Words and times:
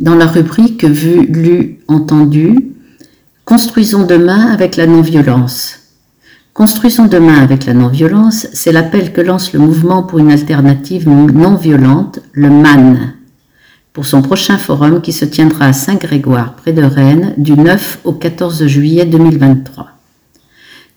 dans 0.00 0.16
la 0.16 0.26
rubrique 0.26 0.84
Vu, 0.84 1.26
lu, 1.26 1.78
entendu, 1.86 2.70
Construisons 3.44 4.06
demain 4.06 4.52
avec 4.52 4.76
la 4.76 4.86
non-violence. 4.86 5.80
Construisons 6.54 7.06
demain 7.06 7.42
avec 7.42 7.66
la 7.66 7.74
non-violence, 7.74 8.46
c'est 8.52 8.70
l'appel 8.70 9.12
que 9.12 9.20
lance 9.20 9.52
le 9.52 9.58
mouvement 9.58 10.04
pour 10.04 10.20
une 10.20 10.30
alternative 10.30 11.08
non 11.08 11.56
violente, 11.56 12.20
le 12.32 12.48
MAN, 12.48 12.94
pour 13.92 14.06
son 14.06 14.22
prochain 14.22 14.56
forum 14.56 15.00
qui 15.00 15.12
se 15.12 15.24
tiendra 15.24 15.66
à 15.66 15.72
Saint-Grégoire, 15.72 16.54
près 16.54 16.72
de 16.72 16.82
Rennes, 16.82 17.34
du 17.38 17.54
9 17.54 18.02
au 18.04 18.12
14 18.12 18.66
juillet 18.66 19.04
2023. 19.04 19.88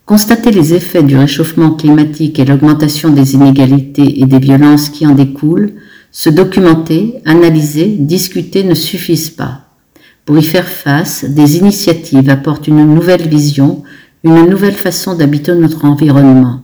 Constater 0.05 0.51
les 0.51 0.75
effets 0.75 1.01
du 1.01 1.17
réchauffement 1.17 1.71
climatique 1.71 2.37
et 2.37 2.45
l'augmentation 2.45 3.09
des 3.09 3.33
inégalités 3.33 4.21
et 4.21 4.25
des 4.25 4.39
violences 4.39 4.89
qui 4.89 5.07
en 5.07 5.15
découlent, 5.15 5.71
se 6.13 6.29
documenter, 6.29 7.21
analyser, 7.25 7.87
discuter 7.87 8.63
ne 8.63 8.75
suffisent 8.75 9.31
pas. 9.31 9.61
Pour 10.25 10.37
y 10.37 10.43
faire 10.43 10.67
face, 10.67 11.25
des 11.25 11.57
initiatives 11.57 12.29
apportent 12.29 12.67
une 12.67 12.85
nouvelle 12.85 13.27
vision, 13.27 13.83
une 14.23 14.45
nouvelle 14.45 14.75
façon 14.75 15.15
d'habiter 15.15 15.53
notre 15.55 15.85
environnement. 15.85 16.61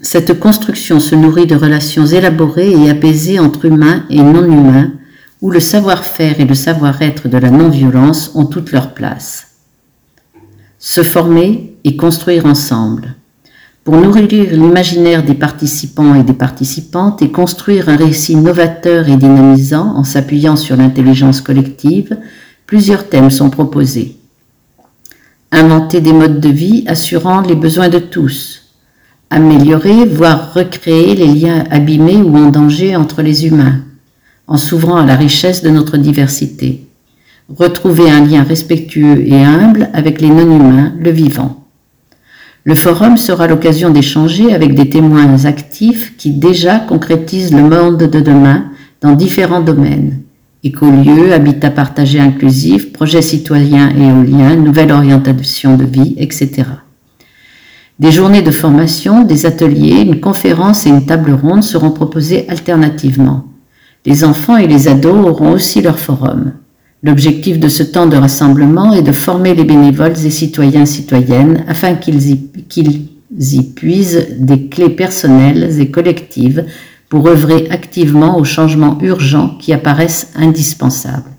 Cette 0.00 0.38
construction 0.38 0.98
se 0.98 1.14
nourrit 1.14 1.46
de 1.46 1.54
relations 1.54 2.04
élaborées 2.04 2.72
et 2.72 2.90
apaisées 2.90 3.38
entre 3.38 3.64
humains 3.64 4.04
et 4.10 4.22
non-humains, 4.22 4.92
où 5.40 5.50
le 5.50 5.60
savoir-faire 5.60 6.40
et 6.40 6.44
le 6.44 6.56
savoir-être 6.56 7.28
de 7.28 7.38
la 7.38 7.50
non-violence 7.50 8.32
ont 8.34 8.46
toute 8.46 8.72
leur 8.72 8.92
place. 8.92 9.52
Se 10.80 11.04
former 11.04 11.76
et 11.84 11.96
construire 11.96 12.44
ensemble 12.44 13.14
pour 13.84 13.96
nourrir 13.96 14.28
l'imaginaire 14.28 15.24
des 15.24 15.34
participants 15.34 16.14
et 16.14 16.22
des 16.22 16.34
participantes 16.34 17.22
et 17.22 17.30
construire 17.30 17.88
un 17.88 17.96
récit 17.96 18.36
novateur 18.36 19.08
et 19.08 19.16
dynamisant 19.16 19.96
en 19.96 20.04
s'appuyant 20.04 20.56
sur 20.56 20.76
l'intelligence 20.76 21.40
collective, 21.40 22.16
plusieurs 22.66 23.08
thèmes 23.08 23.30
sont 23.30 23.50
proposés. 23.50 24.16
Inventer 25.50 26.02
des 26.02 26.12
modes 26.12 26.40
de 26.40 26.50
vie 26.50 26.84
assurant 26.86 27.40
les 27.40 27.54
besoins 27.54 27.88
de 27.88 27.98
tous. 27.98 28.74
Améliorer, 29.30 30.04
voire 30.04 30.52
recréer 30.52 31.14
les 31.14 31.26
liens 31.26 31.64
abîmés 31.70 32.16
ou 32.16 32.36
en 32.36 32.50
danger 32.50 32.96
entre 32.96 33.22
les 33.22 33.46
humains, 33.46 33.80
en 34.46 34.58
s'ouvrant 34.58 34.96
à 34.96 35.06
la 35.06 35.16
richesse 35.16 35.62
de 35.62 35.70
notre 35.70 35.96
diversité. 35.96 36.86
Retrouver 37.48 38.10
un 38.10 38.26
lien 38.26 38.42
respectueux 38.42 39.26
et 39.26 39.42
humble 39.42 39.88
avec 39.94 40.20
les 40.20 40.28
non-humains, 40.28 40.92
le 40.98 41.10
vivant. 41.10 41.67
Le 42.64 42.74
forum 42.74 43.16
sera 43.16 43.46
l'occasion 43.46 43.90
d'échanger 43.90 44.52
avec 44.52 44.74
des 44.74 44.90
témoins 44.90 45.44
actifs 45.44 46.16
qui 46.16 46.32
déjà 46.32 46.78
concrétisent 46.78 47.54
le 47.54 47.62
monde 47.62 47.98
de 47.98 48.20
demain 48.20 48.66
dans 49.00 49.12
différents 49.12 49.60
domaines. 49.60 50.20
Écolieux, 50.64 51.32
habitat 51.32 51.70
partagé 51.70 52.18
inclusif, 52.18 52.92
projets 52.92 53.22
citoyens 53.22 53.90
et 53.96 54.02
éoliens, 54.02 54.56
nouvelle 54.56 54.90
orientation 54.90 55.76
de 55.76 55.84
vie, 55.84 56.14
etc. 56.18 56.64
Des 58.00 58.10
journées 58.10 58.42
de 58.42 58.50
formation, 58.50 59.22
des 59.22 59.46
ateliers, 59.46 60.02
une 60.02 60.20
conférence 60.20 60.84
et 60.86 60.90
une 60.90 61.06
table 61.06 61.32
ronde 61.32 61.62
seront 61.62 61.90
proposés 61.90 62.44
alternativement. 62.48 63.44
Les 64.04 64.24
enfants 64.24 64.56
et 64.56 64.66
les 64.66 64.88
ados 64.88 65.26
auront 65.26 65.52
aussi 65.52 65.80
leur 65.80 65.98
forum. 65.98 66.52
L'objectif 67.02 67.60
de 67.60 67.68
ce 67.68 67.82
temps 67.84 68.06
de 68.06 68.16
rassemblement 68.16 68.92
est 68.92 69.02
de 69.02 69.12
former 69.12 69.54
les 69.54 69.64
bénévoles 69.64 70.18
et 70.24 70.30
citoyens 70.30 70.86
citoyennes 70.86 71.64
afin 71.68 71.94
qu'ils 71.94 72.30
y, 72.30 72.50
y, 73.38 73.62
puisent 73.62 74.26
des 74.38 74.68
clés 74.68 74.90
personnelles 74.90 75.80
et 75.80 75.90
collectives 75.90 76.64
pour 77.08 77.28
œuvrer 77.28 77.68
activement 77.70 78.36
aux 78.36 78.44
changements 78.44 78.98
urgents 79.00 79.56
qui 79.60 79.72
apparaissent 79.72 80.32
indispensables. 80.34 81.30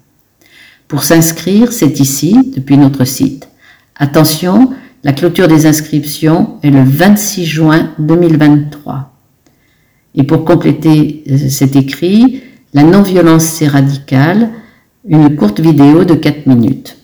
Pour 0.88 1.04
s'inscrire, 1.04 1.72
c'est 1.73 2.00
ici, 2.00 2.52
depuis 2.56 2.78
notre 2.78 3.04
site. 3.04 3.50
Attention, 3.98 4.72
la 5.04 5.12
clôture 5.12 5.48
des 5.48 5.66
inscriptions 5.66 6.58
est 6.64 6.72
le 6.72 6.83
26 6.83 7.45
juin 7.45 7.92
2023. 8.00 9.14
Et 10.16 10.23
pour 10.23 10.45
compléter 10.45 11.23
euh, 11.30 11.38
cet 11.50 11.76
écrit, 11.76 12.44
la 12.73 12.83
non-violence 12.83 13.44
c'est 13.44 13.67
radical 13.67 14.50
une 15.05 15.36
courte 15.36 15.60
vidéo 15.60 16.04
de 16.04 16.14
4 16.14 16.45
minutes. 16.45 16.98